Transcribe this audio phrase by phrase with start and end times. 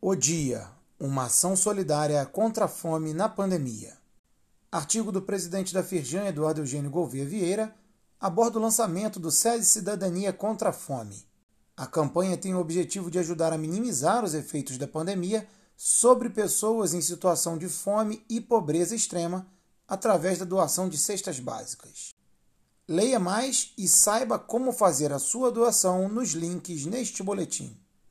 [0.00, 3.98] O Dia Uma ação solidária contra a fome na pandemia.
[4.70, 7.74] Artigo do presidente da Firjan, Eduardo Eugênio Gouveia Vieira,
[8.20, 11.26] aborda o lançamento do SESI Cidadania contra a Fome.
[11.76, 16.94] A campanha tem o objetivo de ajudar a minimizar os efeitos da pandemia sobre pessoas
[16.94, 19.48] em situação de fome e pobreza extrema
[19.88, 22.14] através da doação de cestas básicas.
[22.86, 27.76] Leia mais e saiba como fazer a sua doação nos links neste boletim.